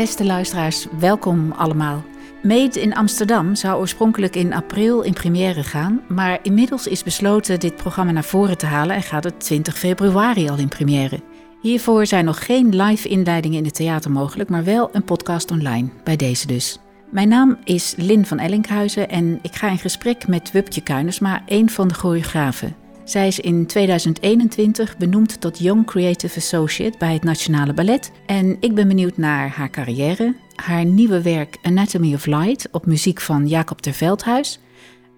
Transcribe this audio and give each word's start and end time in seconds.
Beste 0.00 0.24
luisteraars, 0.24 0.86
welkom 0.98 1.52
allemaal. 1.52 2.04
Made 2.42 2.80
in 2.80 2.94
Amsterdam 2.94 3.54
zou 3.54 3.80
oorspronkelijk 3.80 4.36
in 4.36 4.52
april 4.52 5.02
in 5.02 5.12
première 5.12 5.62
gaan, 5.62 6.00
maar 6.08 6.38
inmiddels 6.42 6.86
is 6.86 7.02
besloten 7.02 7.60
dit 7.60 7.76
programma 7.76 8.12
naar 8.12 8.24
voren 8.24 8.58
te 8.58 8.66
halen 8.66 8.96
en 8.96 9.02
gaat 9.02 9.24
het 9.24 9.40
20 9.40 9.78
februari 9.78 10.48
al 10.48 10.56
in 10.56 10.68
première. 10.68 11.20
Hiervoor 11.60 12.06
zijn 12.06 12.24
nog 12.24 12.44
geen 12.44 12.82
live 12.82 13.08
inleidingen 13.08 13.58
in 13.58 13.64
het 13.64 13.74
theater 13.74 14.10
mogelijk, 14.10 14.50
maar 14.50 14.64
wel 14.64 14.88
een 14.92 15.04
podcast 15.04 15.50
online, 15.50 15.88
bij 16.04 16.16
deze 16.16 16.46
dus. 16.46 16.78
Mijn 17.10 17.28
naam 17.28 17.58
is 17.64 17.94
Lin 17.96 18.26
van 18.26 18.38
Ellinkhuizen 18.38 19.08
en 19.08 19.38
ik 19.42 19.54
ga 19.54 19.68
in 19.68 19.78
gesprek 19.78 20.26
met 20.26 20.50
Wupje 20.52 20.80
Kuinersma, 20.80 21.42
een 21.46 21.70
van 21.70 21.88
de 21.88 21.94
choreografen. 21.94 22.79
Zij 23.10 23.26
is 23.26 23.40
in 23.40 23.66
2021 23.66 24.96
benoemd 24.96 25.40
tot 25.40 25.58
Young 25.58 25.86
Creative 25.86 26.38
Associate 26.38 26.98
bij 26.98 27.12
het 27.12 27.22
Nationale 27.22 27.74
Ballet. 27.74 28.12
En 28.26 28.56
ik 28.60 28.74
ben 28.74 28.88
benieuwd 28.88 29.16
naar 29.16 29.48
haar 29.48 29.70
carrière, 29.70 30.36
haar 30.54 30.84
nieuwe 30.84 31.22
werk 31.22 31.58
Anatomy 31.62 32.14
of 32.14 32.26
Light 32.26 32.68
op 32.70 32.86
muziek 32.86 33.20
van 33.20 33.46
Jacob 33.46 33.80
ter 33.80 33.92
Veldhuis, 33.92 34.60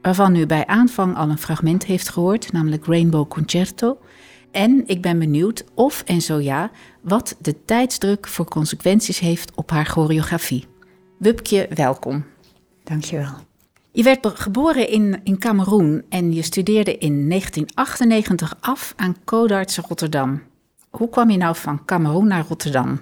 waarvan 0.03 0.37
u 0.37 0.47
bij 0.47 0.67
aanvang 0.67 1.17
al 1.17 1.31
een 1.31 1.39
fragment 1.39 1.85
heeft 1.85 2.09
gehoord, 2.09 2.53
namelijk 2.53 2.87
Rainbow 2.87 3.29
Concerto. 3.29 3.99
En 4.51 4.83
ik 4.87 5.03
ben 5.03 5.19
benieuwd 5.19 5.65
of 5.75 6.03
en 6.07 6.21
zo 6.21 6.41
ja, 6.41 6.71
wat 7.03 7.37
de 7.41 7.65
tijdsdruk 7.65 8.29
voor 8.29 8.49
consequenties 8.49 9.19
heeft 9.19 9.55
op 9.55 9.71
haar 9.71 9.87
choreografie. 9.87 10.67
Wupke, 11.19 11.69
welkom. 11.75 12.25
Dankjewel. 12.85 13.52
Je 13.95 14.03
werd 14.03 14.27
geboren 14.27 14.89
in, 14.89 15.21
in 15.25 15.39
Cameroen 15.39 16.05
en 16.09 16.33
je 16.33 16.43
studeerde 16.43 16.99
in 16.99 17.29
1998 17.29 18.57
af 18.61 18.93
aan 18.97 19.17
Codarts 19.25 19.79
Rotterdam. 19.79 20.43
Hoe 20.91 21.09
kwam 21.09 21.31
je 21.31 21.37
nou 21.37 21.57
van 21.57 21.85
Cameroen 21.85 22.27
naar 22.27 22.45
Rotterdam? 22.49 23.01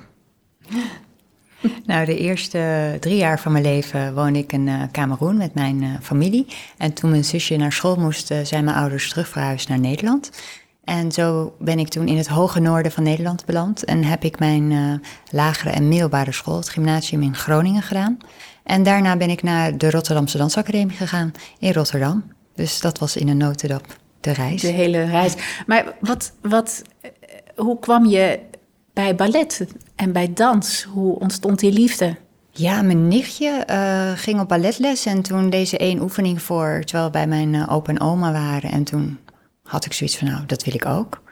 Nou, 1.87 2.05
de 2.05 2.19
eerste 2.19 2.97
drie 3.00 3.17
jaar 3.17 3.41
van 3.41 3.53
mijn 3.53 3.65
leven 3.65 4.15
woonde 4.15 4.39
ik 4.39 4.53
in 4.53 4.67
uh, 4.67 4.83
Cameroen 4.92 5.37
met 5.37 5.55
mijn 5.55 5.83
uh, 5.83 5.95
familie. 6.00 6.47
En 6.77 6.93
toen 6.93 7.11
mijn 7.11 7.25
zusje 7.25 7.56
naar 7.56 7.72
school 7.72 7.97
moest, 7.97 8.31
uh, 8.31 8.39
zijn 8.43 8.65
mijn 8.65 8.77
ouders 8.77 9.09
terugverhuisd 9.09 9.69
naar 9.69 9.81
Nederland. 9.81 10.31
En 10.91 11.13
zo 11.13 11.55
ben 11.59 11.79
ik 11.79 11.89
toen 11.89 12.09
in 12.09 12.17
het 12.17 12.27
hoge 12.27 12.61
noorden 12.61 12.93
van 12.93 13.03
Nederland 13.03 13.45
beland. 13.45 13.85
En 13.85 14.05
heb 14.05 14.25
ik 14.25 14.39
mijn 14.39 15.01
lagere 15.31 15.71
en 15.71 15.89
middelbare 15.89 16.33
school, 16.33 16.57
het 16.57 16.69
gymnasium 16.69 17.23
in 17.23 17.35
Groningen, 17.35 17.83
gedaan. 17.83 18.19
En 18.63 18.83
daarna 18.83 19.17
ben 19.17 19.31
ik 19.31 19.43
naar 19.43 19.79
de 19.79 19.91
Rotterdamse 19.91 20.39
Dansacademie 20.39 20.97
gegaan 20.97 21.33
in 21.59 21.73
Rotterdam. 21.73 22.25
Dus 22.55 22.81
dat 22.81 22.99
was 22.99 23.17
in 23.17 23.29
een 23.29 23.37
notendop 23.37 23.87
de 24.21 24.33
reis. 24.33 24.61
De 24.61 24.69
hele 24.69 25.05
reis. 25.05 25.35
Maar 25.67 25.85
wat, 26.01 26.33
wat, 26.43 26.83
hoe 27.57 27.79
kwam 27.79 28.07
je 28.07 28.41
bij 28.93 29.15
ballet 29.15 29.67
en 29.97 30.13
bij 30.13 30.33
dans? 30.33 30.83
Hoe 30.83 31.19
ontstond 31.19 31.59
die 31.59 31.73
liefde? 31.73 32.17
Ja, 32.51 32.83
mijn 32.83 33.09
nichtje 33.09 33.67
uh, 33.71 34.11
ging 34.15 34.41
op 34.41 34.49
balletles 34.49 35.07
en 35.07 35.23
toen 35.23 35.51
deze 35.51 35.79
één 35.79 36.01
oefening 36.01 36.43
voor, 36.43 36.83
terwijl 36.85 37.07
we 37.07 37.13
bij 37.13 37.27
mijn 37.27 37.55
uh, 37.55 37.73
opa 37.73 37.93
en 37.93 38.01
oma 38.01 38.33
waren. 38.33 38.71
En 38.71 38.85
toen 38.85 39.19
had 39.71 39.85
ik 39.85 39.93
zoiets 39.93 40.17
van, 40.17 40.29
nou, 40.29 40.47
dat 40.47 40.65
wil 40.65 40.75
ik 40.75 40.87
ook. 40.87 41.23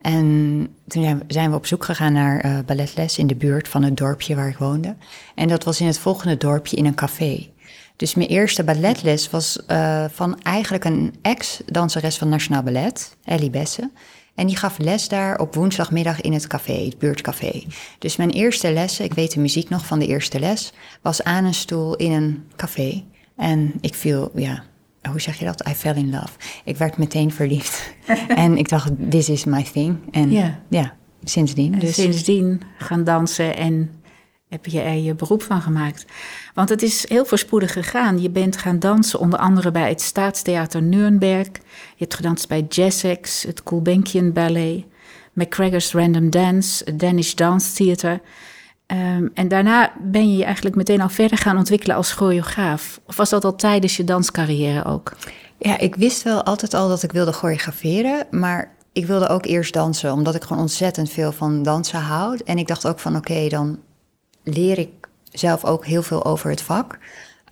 En 0.00 0.68
toen 0.86 1.22
zijn 1.26 1.50
we 1.50 1.56
op 1.56 1.66
zoek 1.66 1.84
gegaan 1.84 2.12
naar 2.12 2.46
uh, 2.46 2.58
balletles 2.66 3.18
in 3.18 3.26
de 3.26 3.34
buurt 3.34 3.68
van 3.68 3.82
het 3.82 3.96
dorpje 3.96 4.34
waar 4.34 4.48
ik 4.48 4.56
woonde. 4.56 4.96
En 5.34 5.48
dat 5.48 5.64
was 5.64 5.80
in 5.80 5.86
het 5.86 5.98
volgende 5.98 6.36
dorpje 6.36 6.76
in 6.76 6.86
een 6.86 6.94
café. 6.94 7.50
Dus 7.96 8.14
mijn 8.14 8.28
eerste 8.28 8.64
balletles 8.64 9.30
was 9.30 9.58
uh, 9.68 10.04
van 10.10 10.40
eigenlijk 10.42 10.84
een 10.84 11.14
ex-danseres 11.22 12.18
van 12.18 12.28
Nationaal 12.28 12.62
Ballet, 12.62 13.16
Ellie 13.24 13.50
Besse. 13.50 13.90
En 14.34 14.46
die 14.46 14.56
gaf 14.56 14.78
les 14.78 15.08
daar 15.08 15.38
op 15.38 15.54
woensdagmiddag 15.54 16.20
in 16.20 16.32
het 16.32 16.46
café, 16.46 16.84
het 16.84 16.98
buurtcafé. 16.98 17.62
Dus 17.98 18.16
mijn 18.16 18.30
eerste 18.30 18.72
lessen, 18.72 19.04
ik 19.04 19.14
weet 19.14 19.32
de 19.32 19.40
muziek 19.40 19.68
nog 19.68 19.86
van 19.86 19.98
de 19.98 20.06
eerste 20.06 20.38
les, 20.38 20.72
was 21.02 21.22
aan 21.22 21.44
een 21.44 21.54
stoel 21.54 21.96
in 21.96 22.12
een 22.12 22.44
café. 22.56 23.04
En 23.36 23.72
ik 23.80 23.94
viel, 23.94 24.30
ja, 24.34 24.62
hoe 25.10 25.20
zeg 25.20 25.38
je 25.38 25.44
dat? 25.44 25.68
I 25.68 25.74
fell 25.74 25.96
in 25.96 26.10
love. 26.10 26.32
Ik 26.64 26.76
werd 26.76 26.96
meteen 26.96 27.32
verliefd. 27.32 27.94
en 28.28 28.56
ik 28.56 28.68
dacht, 28.68 28.90
this 29.10 29.28
is 29.28 29.44
my 29.44 29.62
thing. 29.62 29.98
En 30.10 30.30
ja, 30.30 30.60
ja 30.68 30.94
sindsdien. 31.24 31.78
Dus. 31.78 31.94
Sindsdien 31.94 32.62
gaan 32.78 33.04
dansen 33.04 33.56
en 33.56 33.90
heb 34.48 34.66
je 34.66 34.80
er 34.80 34.94
je 34.94 35.14
beroep 35.14 35.42
van 35.42 35.60
gemaakt. 35.60 36.04
Want 36.54 36.68
het 36.68 36.82
is 36.82 37.08
heel 37.08 37.24
voorspoedig 37.24 37.72
gegaan. 37.72 38.20
Je 38.20 38.30
bent 38.30 38.56
gaan 38.56 38.78
dansen 38.78 39.18
onder 39.18 39.38
andere 39.38 39.70
bij 39.70 39.88
het 39.88 40.00
Staatstheater 40.00 40.82
Nuremberg. 40.82 41.46
Je 41.46 41.60
hebt 41.96 42.14
gedanst 42.14 42.48
bij 42.48 42.66
Jessex, 42.68 43.42
het 43.42 43.62
Gulbenkian 43.64 44.32
Ballet, 44.32 44.84
McGregor's 45.32 45.92
Random 45.92 46.30
Dance, 46.30 46.84
het 46.84 46.98
Danish 46.98 47.34
Dance 47.34 47.74
Theater. 47.74 48.20
Um, 48.92 49.30
en 49.34 49.48
daarna 49.48 49.92
ben 50.00 50.30
je 50.30 50.36
je 50.36 50.44
eigenlijk 50.44 50.76
meteen 50.76 51.00
al 51.00 51.08
verder 51.08 51.38
gaan 51.38 51.56
ontwikkelen 51.56 51.96
als 51.96 52.12
choreograaf. 52.12 53.00
Of 53.06 53.16
was 53.16 53.30
dat 53.30 53.44
al 53.44 53.54
tijdens 53.54 53.96
je 53.96 54.04
danscarrière 54.04 54.84
ook? 54.84 55.16
Ja, 55.58 55.78
ik 55.78 55.94
wist 55.94 56.22
wel 56.22 56.42
altijd 56.42 56.74
al 56.74 56.88
dat 56.88 57.02
ik 57.02 57.12
wilde 57.12 57.32
choreograferen, 57.32 58.26
maar 58.30 58.74
ik 58.92 59.06
wilde 59.06 59.28
ook 59.28 59.46
eerst 59.46 59.72
dansen, 59.72 60.12
omdat 60.12 60.34
ik 60.34 60.42
gewoon 60.42 60.62
ontzettend 60.62 61.10
veel 61.10 61.32
van 61.32 61.62
dansen 61.62 62.00
houd. 62.00 62.40
En 62.40 62.58
ik 62.58 62.66
dacht 62.66 62.86
ook 62.86 62.98
van 62.98 63.16
oké, 63.16 63.48
dan 63.48 63.78
leer 64.42 64.78
ik 64.78 64.90
zelf 65.30 65.64
ook 65.64 65.86
heel 65.86 66.02
veel 66.02 66.24
over 66.24 66.50
het 66.50 66.62
vak. 66.62 66.98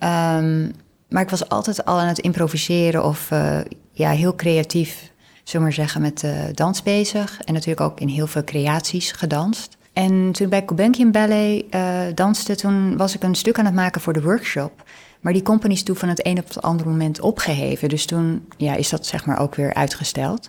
Um, 0.03 0.73
maar 1.09 1.23
ik 1.23 1.31
was 1.31 1.49
altijd 1.49 1.85
al 1.85 1.99
aan 1.99 2.07
het 2.07 2.19
improviseren 2.19 3.05
of 3.05 3.31
uh, 3.31 3.59
ja, 3.93 4.11
heel 4.11 4.35
creatief, 4.35 5.13
zullen 5.45 5.67
maar 5.67 5.75
zeggen, 5.75 6.01
met 6.01 6.23
uh, 6.23 6.33
dans 6.55 6.83
bezig. 6.83 7.41
En 7.41 7.53
natuurlijk 7.53 7.81
ook 7.81 8.01
in 8.01 8.09
heel 8.09 8.27
veel 8.27 8.45
creaties 8.45 9.13
gedanst. 9.13 9.79
En 9.93 10.33
toen 10.33 10.49
bij 10.49 10.63
Gulbenkian 10.67 11.11
Ballet 11.11 11.65
uh, 11.75 12.01
danste, 12.15 12.57
toen 12.57 12.97
was 12.97 13.15
ik 13.15 13.23
een 13.23 13.35
stuk 13.35 13.59
aan 13.59 13.65
het 13.65 13.75
maken 13.75 14.01
voor 14.01 14.13
de 14.13 14.23
workshop. 14.23 14.83
Maar 15.21 15.33
die 15.33 15.43
company 15.43 15.73
is 15.73 15.83
toen 15.83 15.97
van 15.97 16.09
het 16.09 16.27
een 16.27 16.39
op 16.39 16.49
het 16.49 16.63
andere 16.63 16.89
moment 16.89 17.21
opgeheven. 17.21 17.89
Dus 17.89 18.07
toen 18.07 18.49
ja, 18.57 18.75
is 18.75 18.89
dat 18.89 19.07
zeg 19.07 19.27
maar 19.27 19.39
ook 19.39 19.55
weer 19.55 19.75
uitgesteld. 19.75 20.43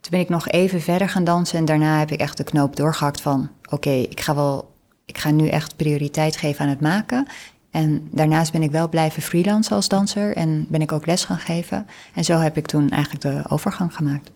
Toen 0.00 0.10
ben 0.10 0.20
ik 0.20 0.28
nog 0.28 0.48
even 0.48 0.80
verder 0.80 1.08
gaan 1.08 1.24
dansen 1.24 1.58
en 1.58 1.64
daarna 1.64 1.98
heb 1.98 2.10
ik 2.10 2.20
echt 2.20 2.36
de 2.36 2.44
knoop 2.44 2.76
doorgehakt 2.76 3.20
van... 3.20 3.50
oké, 3.70 3.90
ik 3.90 4.20
ga 4.20 4.34
wel, 4.34 4.74
ik 5.04 5.18
ga 5.18 5.30
nu 5.30 5.48
echt 5.48 5.76
prioriteit 5.76 6.36
geven 6.36 6.64
aan 6.64 6.70
het 6.70 6.80
maken. 6.80 7.26
En 7.70 8.08
daarnaast 8.10 8.52
ben 8.52 8.62
ik 8.62 8.70
wel 8.70 8.88
blijven 8.88 9.22
freelancen 9.22 9.76
als 9.76 9.88
danser 9.88 10.36
en 10.36 10.66
ben 10.68 10.80
ik 10.80 10.92
ook 10.92 11.06
les 11.06 11.24
gaan 11.24 11.38
geven. 11.38 11.86
En 12.14 12.24
zo 12.24 12.38
heb 12.38 12.56
ik 12.56 12.66
toen 12.66 12.90
eigenlijk 12.90 13.22
de 13.22 13.42
overgang 13.48 13.94
gemaakt. 13.94 14.30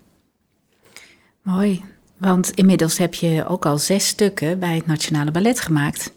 Mooi. 1.42 1.84
Want 2.22 2.50
inmiddels 2.50 2.99
heb 2.99 3.15
je 3.15 3.47
ook 3.47 3.66
al 3.66 3.78
zes 3.78 4.06
stukken 4.06 4.59
bij 4.59 4.75
het 4.75 4.87
Nationale 4.87 5.31
Ballet 5.31 5.60
gemaakt. 5.60 6.12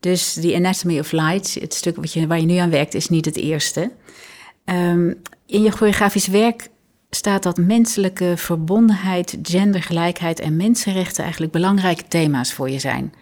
Dus 0.00 0.34
die 0.34 0.56
Anatomy 0.56 0.98
of 0.98 1.12
Light, 1.12 1.54
het 1.54 1.74
stuk 1.74 1.96
wat 1.96 2.12
je, 2.12 2.26
waar 2.26 2.40
je 2.40 2.46
nu 2.46 2.56
aan 2.56 2.70
werkt, 2.70 2.94
is 2.94 3.08
niet 3.08 3.24
het 3.24 3.36
eerste. 3.36 3.92
Um, 4.64 5.20
in 5.46 5.62
je 5.62 5.70
choreografisch 5.70 6.26
werk 6.26 6.68
staat 7.10 7.42
dat 7.42 7.56
menselijke 7.56 8.34
verbondenheid, 8.36 9.38
gendergelijkheid 9.42 10.40
en 10.40 10.56
mensenrechten 10.56 11.22
eigenlijk 11.22 11.52
belangrijke 11.52 12.08
thema's 12.08 12.52
voor 12.52 12.70
je 12.70 12.78
zijn. 12.78 13.12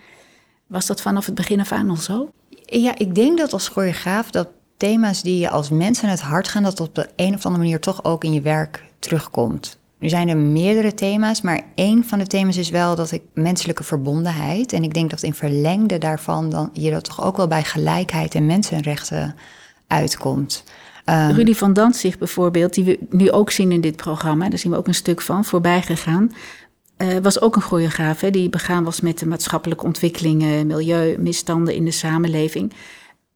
Was 0.66 0.86
dat 0.86 1.00
vanaf 1.00 1.26
het 1.26 1.34
begin 1.34 1.60
af 1.60 1.72
aan 1.72 1.90
al 1.90 1.96
zo? 1.96 2.30
Ja, 2.64 2.98
ik 2.98 3.14
denk 3.14 3.38
dat 3.38 3.52
als 3.52 3.68
choreograaf 3.68 4.30
dat 4.30 4.48
thema's 4.76 5.22
die 5.22 5.38
je 5.38 5.50
als 5.50 5.70
mens 5.70 6.02
aan 6.02 6.10
het 6.10 6.20
hart 6.20 6.48
gaan, 6.48 6.62
dat 6.62 6.80
op 6.80 6.94
de 6.94 7.08
een 7.16 7.34
of 7.34 7.46
andere 7.46 7.64
manier 7.64 7.80
toch 7.80 8.04
ook 8.04 8.24
in 8.24 8.32
je 8.32 8.40
werk 8.40 8.84
terugkomt. 8.98 9.79
Nu 10.00 10.08
zijn 10.08 10.28
er 10.28 10.36
meerdere 10.36 10.94
thema's, 10.94 11.40
maar 11.40 11.60
één 11.74 12.04
van 12.04 12.18
de 12.18 12.26
thema's 12.26 12.56
is 12.56 12.70
wel 12.70 12.94
dat 12.96 13.10
ik 13.10 13.22
menselijke 13.34 13.84
verbondenheid. 13.84 14.72
En 14.72 14.82
ik 14.82 14.94
denk 14.94 15.10
dat 15.10 15.22
in 15.22 15.34
verlengde 15.34 15.98
daarvan 15.98 16.50
dan 16.50 16.70
je 16.72 16.90
dat 16.90 17.04
toch 17.04 17.24
ook 17.24 17.36
wel 17.36 17.46
bij 17.46 17.64
gelijkheid 17.64 18.34
en 18.34 18.46
mensenrechten 18.46 19.34
uitkomt. 19.86 20.64
Um, 21.04 21.30
Rudy 21.30 21.54
van 21.54 21.72
Dantzig 21.72 22.18
bijvoorbeeld, 22.18 22.74
die 22.74 22.84
we 22.84 22.98
nu 23.10 23.30
ook 23.30 23.50
zien 23.50 23.72
in 23.72 23.80
dit 23.80 23.96
programma, 23.96 24.48
daar 24.48 24.58
zien 24.58 24.72
we 24.72 24.78
ook 24.78 24.86
een 24.86 24.94
stuk 24.94 25.20
van 25.20 25.44
voorbij 25.44 25.82
gegaan. 25.82 26.32
Uh, 26.98 27.18
was 27.22 27.40
ook 27.40 27.56
een 27.56 27.62
choreograaf 27.62 28.20
hè, 28.20 28.30
die 28.30 28.48
begaan 28.48 28.84
was 28.84 29.00
met 29.00 29.18
de 29.18 29.26
maatschappelijke 29.26 29.84
ontwikkelingen, 29.84 30.66
milieu, 30.66 31.18
misstanden 31.18 31.74
in 31.74 31.84
de 31.84 31.90
samenleving. 31.90 32.72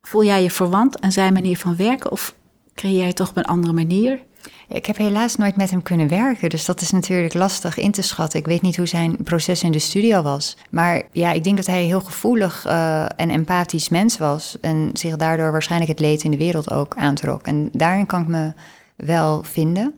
Voel 0.03 0.25
jij 0.25 0.43
je 0.43 0.51
verwant 0.51 1.01
aan 1.01 1.13
zijn 1.13 1.33
manier 1.33 1.57
van 1.57 1.77
werken 1.77 2.11
of 2.11 2.35
creëer 2.75 3.07
je 3.07 3.13
toch 3.13 3.29
op 3.29 3.37
een 3.37 3.45
andere 3.45 3.73
manier? 3.73 4.21
Ik 4.69 4.87
heb 4.87 4.97
helaas 4.97 5.37
nooit 5.37 5.57
met 5.57 5.71
hem 5.71 5.83
kunnen 5.83 6.09
werken, 6.09 6.49
dus 6.49 6.65
dat 6.65 6.81
is 6.81 6.91
natuurlijk 6.91 7.35
lastig 7.35 7.79
in 7.79 7.91
te 7.91 8.03
schatten. 8.03 8.39
Ik 8.39 8.47
weet 8.47 8.63
niet 8.63 8.77
hoe 8.77 8.87
zijn 8.87 9.17
proces 9.25 9.63
in 9.63 9.73
de 9.73 9.79
studio 9.79 10.23
was. 10.23 10.57
Maar 10.71 11.03
ja, 11.13 11.33
ik 11.33 11.45
denk 11.45 11.57
dat 11.57 11.67
hij 11.67 11.81
een 11.81 11.87
heel 11.87 12.01
gevoelig 12.01 12.67
uh, 12.67 13.05
en 13.17 13.31
empathisch 13.31 13.89
mens 13.89 14.19
was. 14.19 14.57
En 14.61 14.91
zich 14.93 15.17
daardoor 15.17 15.53
waarschijnlijk 15.53 15.91
het 15.91 16.01
leed 16.01 16.23
in 16.25 16.31
de 16.31 16.37
wereld 16.37 16.71
ook 16.71 16.97
aantrok. 16.97 17.47
En 17.47 17.69
daarin 17.73 18.07
kan 18.07 18.21
ik 18.21 18.29
me 18.29 18.53
wel 18.97 19.43
vinden. 19.43 19.95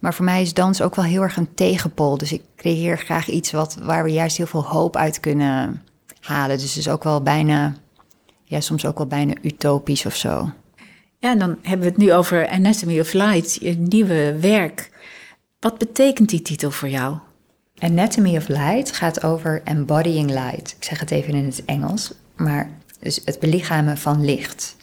Maar 0.00 0.14
voor 0.14 0.24
mij 0.24 0.42
is 0.42 0.54
dans 0.54 0.82
ook 0.82 0.94
wel 0.94 1.04
heel 1.04 1.22
erg 1.22 1.36
een 1.36 1.54
tegenpol. 1.54 2.18
Dus 2.18 2.32
ik 2.32 2.42
creëer 2.56 2.98
graag 2.98 3.28
iets 3.28 3.50
wat, 3.50 3.78
waar 3.82 4.04
we 4.04 4.10
juist 4.10 4.36
heel 4.36 4.46
veel 4.46 4.64
hoop 4.64 4.96
uit 4.96 5.20
kunnen 5.20 5.82
halen. 6.20 6.58
Dus 6.58 6.68
het 6.68 6.76
is 6.76 6.88
ook 6.88 7.04
wel 7.04 7.22
bijna, 7.22 7.74
ja, 8.44 8.60
soms 8.60 8.86
ook 8.86 8.98
wel 8.98 9.06
bijna 9.06 9.34
utopisch 9.42 10.06
of 10.06 10.14
zo. 10.16 10.50
Ja, 11.20 11.30
en 11.30 11.38
dan 11.38 11.58
hebben 11.62 11.86
we 11.86 11.92
het 11.92 11.96
nu 11.96 12.12
over 12.12 12.48
Anatomy 12.48 13.00
of 13.00 13.12
Light, 13.12 13.58
je 13.60 13.76
nieuwe 13.76 14.38
werk. 14.40 14.90
Wat 15.60 15.78
betekent 15.78 16.28
die 16.28 16.42
titel 16.42 16.70
voor 16.70 16.88
jou? 16.88 17.18
Anatomy 17.78 18.36
of 18.36 18.48
Light 18.48 18.92
gaat 18.92 19.24
over 19.24 19.60
embodying 19.64 20.30
light. 20.30 20.74
Ik 20.78 20.84
zeg 20.84 21.00
het 21.00 21.10
even 21.10 21.34
in 21.34 21.44
het 21.44 21.64
Engels, 21.64 22.12
maar 22.36 22.70
Dus 23.00 23.20
het 23.24 23.38
belichamen 23.38 23.98
van 23.98 24.24
licht. 24.24 24.76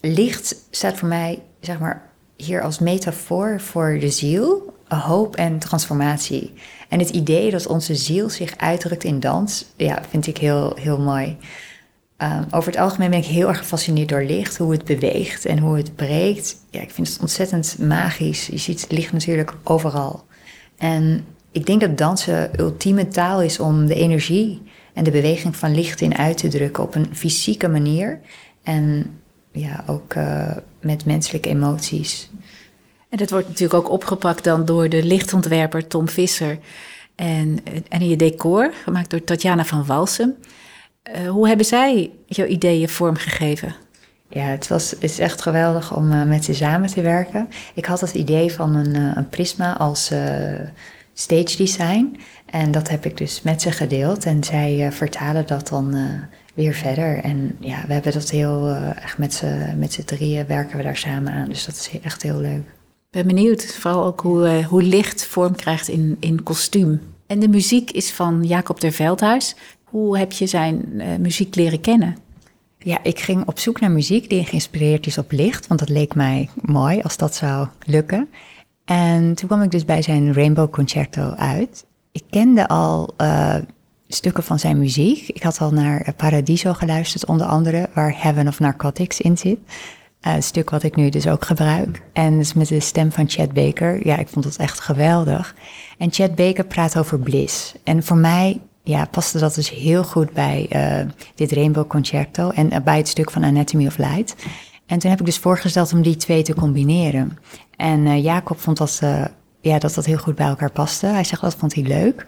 Licht 0.00 0.56
staat 0.70 0.96
voor 0.96 1.08
mij, 1.08 1.42
zeg 1.60 1.78
maar, 1.78 2.10
hier 2.36 2.62
als 2.62 2.78
metafoor 2.78 3.60
voor 3.60 3.98
de 3.98 4.10
ziel, 4.10 4.74
hoop 4.88 5.36
en 5.36 5.58
transformatie. 5.58 6.52
En 6.88 6.98
het 6.98 7.10
idee 7.10 7.50
dat 7.50 7.66
onze 7.66 7.94
ziel 7.94 8.30
zich 8.30 8.56
uitdrukt 8.56 9.04
in 9.04 9.20
dans, 9.20 9.66
ja, 9.76 10.02
vind 10.08 10.26
ik 10.26 10.38
heel, 10.38 10.76
heel 10.80 10.98
mooi. 10.98 11.36
Um, 12.22 12.46
over 12.50 12.70
het 12.72 12.80
algemeen 12.80 13.10
ben 13.10 13.18
ik 13.18 13.24
heel 13.24 13.48
erg 13.48 13.58
gefascineerd 13.58 14.08
door 14.08 14.22
licht, 14.22 14.56
hoe 14.56 14.72
het 14.72 14.84
beweegt 14.84 15.44
en 15.44 15.58
hoe 15.58 15.76
het 15.76 15.96
breekt. 15.96 16.56
Ja, 16.70 16.80
ik 16.80 16.90
vind 16.90 17.08
het 17.08 17.20
ontzettend 17.20 17.78
magisch. 17.78 18.46
Je 18.46 18.56
ziet 18.56 18.86
licht 18.88 19.12
natuurlijk 19.12 19.54
overal. 19.62 20.24
En 20.76 21.24
ik 21.52 21.66
denk 21.66 21.80
dat 21.80 21.98
dansen 21.98 22.50
ultieme 22.60 23.08
taal 23.08 23.42
is 23.42 23.58
om 23.58 23.86
de 23.86 23.94
energie 23.94 24.62
en 24.92 25.04
de 25.04 25.10
beweging 25.10 25.56
van 25.56 25.74
licht 25.74 26.00
in 26.00 26.16
uit 26.16 26.38
te 26.38 26.48
drukken 26.48 26.82
op 26.82 26.94
een 26.94 27.08
fysieke 27.12 27.68
manier. 27.68 28.20
En 28.62 29.18
ja, 29.52 29.84
ook 29.86 30.14
uh, 30.14 30.56
met 30.80 31.04
menselijke 31.04 31.48
emoties. 31.48 32.30
En 33.08 33.18
dat 33.18 33.30
wordt 33.30 33.48
natuurlijk 33.48 33.84
ook 33.84 33.90
opgepakt 33.90 34.44
dan 34.44 34.64
door 34.64 34.88
de 34.88 35.04
lichtontwerper 35.04 35.86
Tom 35.86 36.08
Visser. 36.08 36.58
En, 37.14 37.58
en 37.88 38.00
in 38.00 38.08
je 38.08 38.16
decor, 38.16 38.72
gemaakt 38.84 39.10
door 39.10 39.24
Tatjana 39.24 39.64
van 39.64 39.86
Walsem. 39.86 40.34
Uh, 41.14 41.28
hoe 41.28 41.48
hebben 41.48 41.66
zij 41.66 42.10
jouw 42.26 42.46
ideeën 42.46 42.88
vormgegeven? 42.88 43.74
Ja, 44.28 44.44
het, 44.44 44.68
was, 44.68 44.90
het 44.90 45.02
is 45.02 45.18
echt 45.18 45.42
geweldig 45.42 45.96
om 45.96 46.12
uh, 46.12 46.24
met 46.24 46.44
ze 46.44 46.54
samen 46.54 46.88
te 46.88 47.00
werken. 47.00 47.48
Ik 47.74 47.84
had 47.84 48.00
het 48.00 48.14
idee 48.14 48.52
van 48.52 48.74
een, 48.74 48.94
uh, 48.94 49.12
een 49.14 49.28
prisma 49.28 49.76
als 49.76 50.12
stage 51.14 51.56
design. 51.56 52.20
En 52.46 52.70
dat 52.70 52.88
heb 52.88 53.04
ik 53.04 53.16
dus 53.16 53.42
met 53.42 53.62
ze 53.62 53.70
gedeeld. 53.70 54.24
En 54.24 54.44
zij 54.44 54.92
vertalen 54.92 55.46
dat 55.46 55.68
dan 55.68 55.94
weer 56.54 56.74
verder. 56.74 57.18
En 57.18 57.56
ja, 57.60 57.84
we 57.86 57.92
hebben 57.92 58.12
dat 58.12 58.30
heel, 58.30 58.74
echt 59.02 59.18
met 59.18 59.34
z'n 59.34 59.74
met 59.78 60.02
drieën 60.04 60.46
werken 60.46 60.76
we 60.76 60.82
daar 60.82 60.96
samen 60.96 61.32
aan. 61.32 61.48
Dus 61.48 61.64
dat 61.64 61.74
is 61.74 61.90
echt 62.02 62.22
heel 62.22 62.40
leuk. 62.40 62.64
Ik 63.10 63.22
ben 63.22 63.26
benieuwd, 63.26 63.74
vooral 63.74 64.04
ook 64.04 64.20
hoe, 64.20 64.64
hoe 64.64 64.82
licht 64.82 65.24
vorm 65.24 65.56
krijgt 65.56 65.88
in, 65.88 66.16
in 66.20 66.42
kostuum. 66.42 67.00
En 67.26 67.38
de 67.38 67.48
muziek 67.48 67.90
is 67.90 68.12
van 68.12 68.44
Jacob 68.44 68.80
der 68.80 68.92
Veldhuis. 68.92 69.56
Hoe 69.84 70.18
heb 70.18 70.32
je 70.32 70.46
zijn 70.46 70.84
uh, 70.94 71.06
muziek 71.16 71.54
leren 71.54 71.80
kennen? 71.80 72.16
Ja, 72.78 72.98
ik 73.02 73.18
ging 73.18 73.46
op 73.46 73.58
zoek 73.58 73.80
naar 73.80 73.90
muziek 73.90 74.28
die 74.28 74.44
geïnspireerd 74.44 75.06
is 75.06 75.18
op 75.18 75.32
licht, 75.32 75.66
want 75.66 75.80
dat 75.80 75.88
leek 75.88 76.14
mij 76.14 76.48
mooi 76.62 77.00
als 77.00 77.16
dat 77.16 77.34
zou 77.34 77.68
lukken. 77.86 78.28
En 78.84 79.34
toen 79.34 79.48
kwam 79.48 79.62
ik 79.62 79.70
dus 79.70 79.84
bij 79.84 80.02
zijn 80.02 80.34
Rainbow 80.34 80.70
Concerto 80.70 81.30
uit. 81.30 81.84
Ik 82.12 82.22
kende 82.30 82.68
al 82.68 83.14
uh, 83.20 83.54
stukken 84.08 84.42
van 84.42 84.58
zijn 84.58 84.78
muziek. 84.78 85.28
Ik 85.28 85.42
had 85.42 85.60
al 85.60 85.70
naar 85.70 86.12
Paradiso 86.16 86.72
geluisterd, 86.72 87.26
onder 87.26 87.46
andere, 87.46 87.88
waar 87.94 88.22
Heaven 88.22 88.48
of 88.48 88.58
Narcotics 88.58 89.20
in 89.20 89.38
zit. 89.38 89.58
Uh, 90.26 90.34
stuk 90.38 90.70
wat 90.70 90.82
ik 90.82 90.96
nu 90.96 91.08
dus 91.08 91.28
ook 91.28 91.44
gebruik. 91.44 92.02
En 92.12 92.38
dus 92.38 92.54
met 92.54 92.68
de 92.68 92.80
stem 92.80 93.12
van 93.12 93.30
Chad 93.30 93.52
Baker. 93.52 94.06
Ja, 94.06 94.16
ik 94.16 94.28
vond 94.28 94.44
het 94.44 94.56
echt 94.56 94.80
geweldig. 94.80 95.54
En 95.98 96.12
Chad 96.12 96.34
Baker 96.34 96.64
praat 96.64 96.98
over 96.98 97.18
bliss. 97.18 97.74
En 97.84 98.02
voor 98.02 98.16
mij 98.16 98.60
ja, 98.82 99.04
paste 99.04 99.38
dat 99.38 99.54
dus 99.54 99.70
heel 99.70 100.04
goed 100.04 100.32
bij 100.32 100.66
uh, 100.70 101.10
dit 101.34 101.52
Rainbow 101.52 101.86
Concerto 101.86 102.50
en 102.50 102.72
uh, 102.72 102.80
bij 102.80 102.96
het 102.96 103.08
stuk 103.08 103.30
van 103.30 103.44
Anatomy 103.44 103.86
of 103.86 103.98
Light. 103.98 104.34
En 104.86 104.98
toen 104.98 105.10
heb 105.10 105.20
ik 105.20 105.26
dus 105.26 105.38
voorgesteld 105.38 105.92
om 105.92 106.02
die 106.02 106.16
twee 106.16 106.42
te 106.42 106.54
combineren. 106.54 107.38
En 107.76 108.20
Jacob 108.20 108.60
vond 108.60 108.76
dat, 108.76 109.00
ja, 109.60 109.78
dat 109.78 109.94
dat 109.94 110.04
heel 110.04 110.18
goed 110.18 110.34
bij 110.34 110.46
elkaar 110.46 110.70
paste. 110.70 111.06
Hij 111.06 111.24
zegt 111.24 111.42
dat 111.42 111.54
vond 111.54 111.74
hij 111.74 111.84
leuk. 111.84 112.26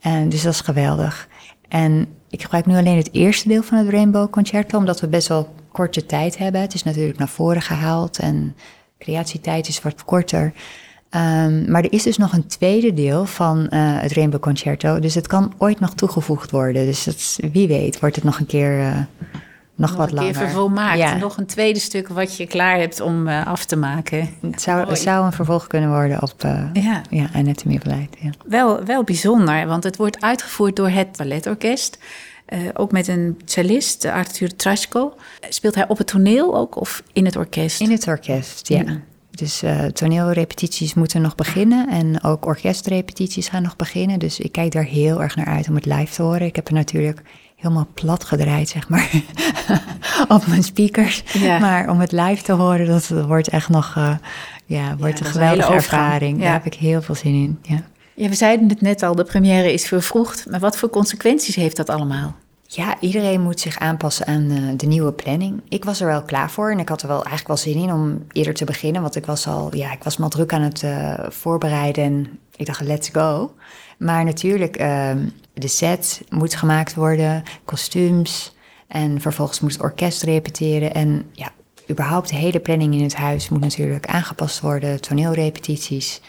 En 0.00 0.28
dus 0.28 0.42
dat 0.42 0.52
is 0.52 0.60
geweldig. 0.60 1.28
En 1.68 2.06
ik 2.32 2.42
gebruik 2.42 2.66
nu 2.66 2.76
alleen 2.76 2.96
het 2.96 3.12
eerste 3.12 3.48
deel 3.48 3.62
van 3.62 3.78
het 3.78 3.88
Rainbow 3.88 4.30
Concerto, 4.30 4.78
omdat 4.78 5.00
we 5.00 5.08
best 5.08 5.28
wel 5.28 5.54
korte 5.72 6.06
tijd 6.06 6.38
hebben. 6.38 6.60
Het 6.60 6.74
is 6.74 6.82
natuurlijk 6.82 7.18
naar 7.18 7.28
voren 7.28 7.62
gehaald 7.62 8.18
en 8.18 8.56
creatietijd 8.98 9.68
is 9.68 9.82
wat 9.82 10.04
korter. 10.04 10.44
Um, 10.44 11.70
maar 11.70 11.84
er 11.84 11.92
is 11.92 12.02
dus 12.02 12.16
nog 12.16 12.32
een 12.32 12.46
tweede 12.46 12.94
deel 12.94 13.26
van 13.26 13.58
uh, 13.58 13.68
het 14.00 14.12
Rainbow 14.12 14.40
Concerto. 14.40 14.98
Dus 14.98 15.14
het 15.14 15.26
kan 15.26 15.52
ooit 15.58 15.80
nog 15.80 15.94
toegevoegd 15.94 16.50
worden. 16.50 16.86
Dus 16.86 17.38
wie 17.52 17.68
weet 17.68 18.00
wordt 18.00 18.14
het 18.14 18.24
nog 18.24 18.38
een 18.38 18.46
keer 18.46 18.78
uh, 18.78 18.98
nog, 19.74 19.90
nog, 19.90 19.98
wat 19.98 20.08
een 20.08 20.14
langer. 20.14 20.32
keer 20.32 20.40
vervolmaakt. 20.40 20.98
Ja. 20.98 21.16
Nog 21.16 21.36
een 21.36 21.46
tweede 21.46 21.78
stuk 21.78 22.08
wat 22.08 22.36
je 22.36 22.46
klaar 22.46 22.78
hebt 22.78 23.00
om 23.00 23.28
uh, 23.28 23.46
af 23.46 23.64
te 23.64 23.76
maken. 23.76 24.28
Het 24.40 24.62
zou, 24.62 24.88
het 24.88 24.98
zou 24.98 25.24
een 25.24 25.32
vervolg 25.32 25.66
kunnen 25.66 25.90
worden 25.90 26.22
op 26.22 26.34
ja. 26.72 27.02
Ja, 27.10 27.24
of 27.24 27.64
Light. 27.64 28.16
Ja. 28.20 28.30
Wel, 28.46 28.84
wel 28.84 29.04
bijzonder, 29.04 29.66
want 29.66 29.84
het 29.84 29.96
wordt 29.96 30.20
uitgevoerd 30.20 30.76
door 30.76 30.88
het 30.88 31.16
balletorkest. 31.16 31.98
Uh, 32.48 32.58
ook 32.74 32.92
met 32.92 33.08
een 33.08 33.40
cellist, 33.44 34.04
Arthur 34.04 34.56
Traschko. 34.56 35.14
Speelt 35.48 35.74
hij 35.74 35.88
op 35.88 35.98
het 35.98 36.06
toneel 36.06 36.56
ook 36.56 36.80
of 36.80 37.02
in 37.12 37.24
het 37.24 37.36
orkest? 37.36 37.80
In 37.80 37.90
het 37.90 38.06
orkest, 38.06 38.68
ja. 38.68 38.82
ja. 38.86 39.00
Dus 39.30 39.62
uh, 39.62 39.84
toneelrepetities 39.84 40.94
moeten 40.94 41.22
nog 41.22 41.34
beginnen 41.34 41.88
en 41.88 42.22
ook 42.22 42.46
orkestrepetities 42.46 43.48
gaan 43.48 43.62
nog 43.62 43.76
beginnen. 43.76 44.18
Dus 44.18 44.38
ik 44.38 44.52
kijk 44.52 44.72
daar 44.72 44.84
heel 44.84 45.22
erg 45.22 45.36
naar 45.36 45.46
uit 45.46 45.68
om 45.68 45.74
het 45.74 45.86
live 45.86 46.14
te 46.14 46.22
horen. 46.22 46.46
Ik 46.46 46.56
heb 46.56 46.68
er 46.68 46.74
natuurlijk 46.74 47.22
helemaal 47.62 47.86
plat 47.94 48.24
gedraaid, 48.24 48.68
zeg 48.68 48.88
maar, 48.88 49.10
op 50.36 50.46
mijn 50.46 50.62
speakers. 50.62 51.22
Ja. 51.32 51.58
Maar 51.58 51.88
om 51.88 52.00
het 52.00 52.12
live 52.12 52.42
te 52.42 52.52
horen, 52.52 52.86
dat, 52.86 53.08
wordt 53.08 53.48
echt 53.48 53.68
nog 53.68 53.94
uh, 53.98 54.14
ja, 54.66 54.96
wordt 54.96 55.18
ja, 55.18 55.24
een 55.24 55.32
geweldige 55.32 55.68
een 55.68 55.74
ervaring. 55.74 56.38
Ja. 56.38 56.44
Daar 56.44 56.52
heb 56.52 56.66
ik 56.66 56.74
heel 56.74 57.02
veel 57.02 57.14
zin 57.14 57.34
in. 57.34 57.58
Ja. 57.62 57.82
ja, 58.14 58.28
we 58.28 58.34
zeiden 58.34 58.68
het 58.68 58.80
net 58.80 59.02
al, 59.02 59.14
de 59.14 59.24
première 59.24 59.72
is 59.72 59.86
vervroegd. 59.86 60.46
Maar 60.50 60.60
wat 60.60 60.76
voor 60.76 60.90
consequenties 60.90 61.54
heeft 61.54 61.76
dat 61.76 61.90
allemaal? 61.90 62.34
Ja, 62.66 62.96
iedereen 63.00 63.40
moet 63.40 63.60
zich 63.60 63.78
aanpassen 63.78 64.26
aan 64.26 64.50
uh, 64.50 64.58
de 64.76 64.86
nieuwe 64.86 65.12
planning. 65.12 65.60
Ik 65.68 65.84
was 65.84 66.00
er 66.00 66.06
wel 66.06 66.22
klaar 66.22 66.50
voor 66.50 66.70
en 66.70 66.78
ik 66.78 66.88
had 66.88 67.02
er 67.02 67.08
wel 67.08 67.24
eigenlijk 67.24 67.48
wel 67.48 67.56
zin 67.56 67.82
in 67.82 67.92
om 67.92 68.26
eerder 68.32 68.54
te 68.54 68.64
beginnen. 68.64 69.02
Want 69.02 69.16
ik 69.16 69.26
was 69.26 69.46
al, 69.46 69.76
ja, 69.76 69.92
ik 69.92 70.02
was 70.02 70.16
me 70.16 70.24
al 70.24 70.30
druk 70.30 70.52
aan 70.52 70.62
het 70.62 70.82
uh, 70.82 71.14
voorbereiden 71.28 72.04
en 72.04 72.38
ik 72.56 72.66
dacht, 72.66 72.80
let's 72.80 73.08
go. 73.08 73.54
Maar 73.98 74.24
natuurlijk, 74.24 74.80
uh, 74.80 75.10
de 75.54 75.68
set 75.68 76.22
moet 76.28 76.54
gemaakt 76.54 76.94
worden, 76.94 77.42
kostuums 77.64 78.54
en 78.88 79.20
vervolgens 79.20 79.60
moet 79.60 79.72
het 79.72 79.82
orkest 79.82 80.22
repeteren. 80.22 80.94
En 80.94 81.30
ja, 81.32 81.50
überhaupt 81.90 82.28
de 82.28 82.36
hele 82.36 82.60
planning 82.60 82.94
in 82.94 83.02
het 83.02 83.14
huis 83.14 83.48
moet 83.48 83.60
natuurlijk 83.60 84.06
aangepast 84.06 84.60
worden, 84.60 85.00
toneelrepetities. 85.00 86.20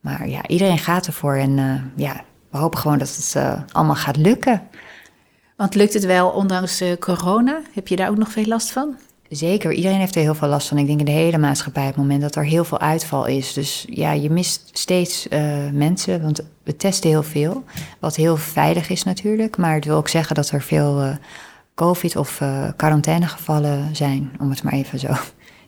Maar 0.00 0.28
ja, 0.28 0.46
iedereen 0.46 0.78
gaat 0.78 1.06
ervoor 1.06 1.34
en 1.34 1.58
uh, 1.58 1.82
ja, 1.96 2.24
we 2.50 2.58
hopen 2.58 2.78
gewoon 2.78 2.98
dat 2.98 3.16
het 3.16 3.36
allemaal 3.72 3.94
gaat 3.94 4.16
lukken. 4.16 4.62
Want 5.56 5.74
lukt 5.74 5.94
het 5.94 6.04
wel 6.04 6.28
ondanks 6.28 6.82
uh, 6.82 6.96
corona? 6.96 7.60
Heb 7.72 7.88
je 7.88 7.96
daar 7.96 8.08
ook 8.08 8.18
nog 8.18 8.30
veel 8.30 8.46
last 8.46 8.70
van? 8.72 8.96
Zeker, 9.30 9.72
iedereen 9.72 9.98
heeft 9.98 10.14
er 10.14 10.22
heel 10.22 10.34
veel 10.34 10.48
last 10.48 10.68
van. 10.68 10.78
Ik 10.78 10.86
denk 10.86 10.98
in 10.98 11.04
de 11.04 11.10
hele 11.10 11.38
maatschappij 11.38 11.82
op 11.82 11.88
het 11.88 11.96
moment 11.96 12.20
dat 12.20 12.36
er 12.36 12.44
heel 12.44 12.64
veel 12.64 12.80
uitval 12.80 13.26
is. 13.26 13.52
Dus 13.52 13.86
ja, 13.88 14.12
je 14.12 14.30
mist 14.30 14.70
steeds 14.72 15.26
uh, 15.30 15.40
mensen, 15.72 16.22
want 16.22 16.40
we 16.62 16.76
testen 16.76 17.10
heel 17.10 17.22
veel. 17.22 17.64
Wat 17.98 18.16
heel 18.16 18.36
veilig 18.36 18.88
is 18.88 19.02
natuurlijk. 19.02 19.56
Maar 19.56 19.74
het 19.74 19.84
wil 19.84 19.96
ook 19.96 20.08
zeggen 20.08 20.34
dat 20.34 20.50
er 20.50 20.62
veel 20.62 21.02
uh, 21.02 21.14
COVID- 21.74 22.16
of 22.16 22.42
quarantainegevallen 22.76 23.96
zijn, 23.96 24.30
om 24.40 24.50
het 24.50 24.62
maar 24.62 24.72
even 24.72 24.98
zo 24.98 25.12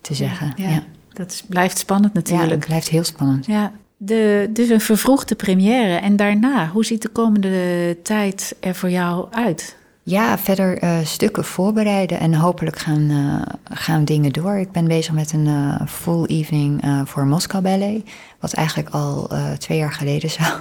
te 0.00 0.14
zeggen. 0.14 0.52
Ja, 0.57 0.69
ja. 0.69 0.85
dat 1.12 1.31
is, 1.31 1.42
blijft 1.49 1.78
spannend 1.78 2.14
natuurlijk. 2.14 2.49
Ja, 2.49 2.57
het 2.57 2.66
blijft 2.66 2.88
heel 2.88 3.04
spannend. 3.04 3.47
Ja, 3.47 3.73
de, 3.97 4.50
dus 4.50 4.69
een 4.69 4.81
vervroegde 4.81 5.35
première. 5.35 5.95
En 5.95 6.16
daarna, 6.16 6.69
hoe 6.69 6.85
ziet 6.85 7.02
de 7.02 7.09
komende 7.09 7.97
tijd 8.02 8.57
er 8.61 8.75
voor 8.75 8.90
jou 8.90 9.26
uit? 9.31 9.76
Ja, 10.04 10.38
verder 10.38 10.85
uh, 10.85 10.99
stukken 11.04 11.44
voorbereiden 11.44 12.21
en 12.21 12.35
hopelijk 12.35 12.78
gaan, 12.78 13.11
uh, 13.11 13.42
gaan 13.64 14.04
dingen 14.04 14.32
door. 14.32 14.56
Ik 14.56 14.73
ben 14.73 14.85
bezig 14.85 15.14
met 15.14 15.32
een 15.32 15.47
uh, 15.47 15.80
full 15.87 16.25
evening 16.25 16.80
voor 17.04 17.26
Moskou 17.26 17.62
Ballet, 17.62 18.11
wat 18.40 18.52
eigenlijk 18.52 18.88
al 18.88 19.30
twee 19.59 19.78
jaar 19.78 19.92
geleden 19.92 20.30
zou. 20.40 20.59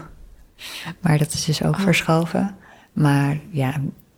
Maar 0.99 1.17
dat 1.17 1.33
is 1.33 1.45
dus 1.45 1.63
ook 1.63 1.75
oh. 1.75 1.81
verschoven. 1.81 2.55
Maar 2.93 3.39
ja, 3.49 3.73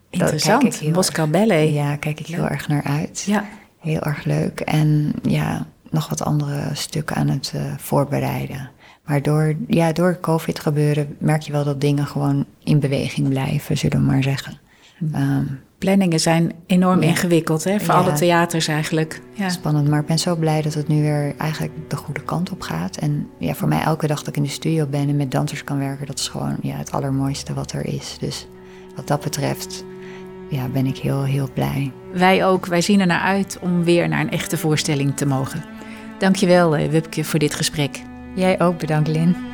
interessant. 0.09 0.77
Kijk 0.79 0.95
Moskou 0.95 1.29
Ballet. 1.29 1.73
Ja, 1.73 1.95
kijk 1.95 2.19
ik 2.19 2.27
heel 2.27 2.47
erg 2.47 2.67
naar 2.67 2.83
uit. 2.83 3.23
Ja. 3.27 3.45
Heel 3.79 4.01
erg 4.01 4.23
leuk. 4.23 4.59
En 4.59 5.13
ja, 5.21 5.65
nog 5.89 6.09
wat 6.09 6.23
andere 6.23 6.69
stukken 6.73 7.15
aan 7.15 7.27
het 7.27 7.53
voorbereiden. 7.77 8.69
Maar 9.05 9.21
door, 9.21 9.55
ja, 9.67 9.91
door 9.91 10.19
COVID 10.21 10.59
gebeuren 10.59 11.15
merk 11.19 11.41
je 11.41 11.51
wel 11.51 11.63
dat 11.63 11.81
dingen 11.81 12.07
gewoon 12.07 12.45
in 12.63 12.79
beweging 12.79 13.29
blijven, 13.29 13.77
zullen 13.77 13.99
we 13.99 14.05
maar 14.05 14.23
zeggen. 14.23 14.61
Um, 15.15 15.59
Planningen 15.83 16.19
zijn 16.19 16.51
enorm 16.65 17.01
ingewikkeld, 17.01 17.63
hè? 17.63 17.79
voor 17.79 17.93
alle 17.93 18.13
theaters 18.13 18.67
eigenlijk. 18.67 19.21
Ja. 19.33 19.49
Spannend, 19.49 19.89
maar 19.89 19.99
ik 19.99 20.05
ben 20.05 20.19
zo 20.19 20.35
blij 20.35 20.61
dat 20.61 20.73
het 20.73 20.87
nu 20.87 21.01
weer 21.01 21.33
eigenlijk 21.37 21.73
de 21.87 21.95
goede 21.95 22.23
kant 22.23 22.51
op 22.51 22.61
gaat. 22.61 22.97
En 22.97 23.27
ja, 23.39 23.53
voor 23.53 23.67
mij 23.67 23.81
elke 23.81 24.07
dag 24.07 24.17
dat 24.17 24.27
ik 24.27 24.37
in 24.37 24.43
de 24.43 24.49
studio 24.49 24.85
ben 24.85 25.09
en 25.09 25.15
met 25.15 25.31
dansers 25.31 25.63
kan 25.63 25.79
werken, 25.79 26.05
dat 26.05 26.19
is 26.19 26.27
gewoon 26.27 26.57
ja, 26.61 26.75
het 26.75 26.91
allermooiste 26.91 27.53
wat 27.53 27.71
er 27.71 27.85
is. 27.85 28.17
Dus 28.19 28.47
wat 28.95 29.07
dat 29.07 29.21
betreft 29.21 29.83
ja, 30.49 30.67
ben 30.67 30.85
ik 30.85 30.97
heel, 30.97 31.23
heel 31.23 31.49
blij. 31.53 31.91
Wij 32.13 32.45
ook, 32.45 32.65
wij 32.65 32.81
zien 32.81 32.99
er 32.99 33.07
naar 33.07 33.21
uit 33.21 33.57
om 33.61 33.83
weer 33.83 34.07
naar 34.09 34.21
een 34.21 34.31
echte 34.31 34.57
voorstelling 34.57 35.17
te 35.17 35.25
mogen. 35.25 35.63
Dankjewel, 36.19 36.75
eh, 36.75 36.89
Wupke, 36.89 37.23
voor 37.23 37.39
dit 37.39 37.55
gesprek. 37.55 38.01
Jij 38.35 38.61
ook, 38.61 38.77
bedankt 38.77 39.07
Lin. 39.07 39.52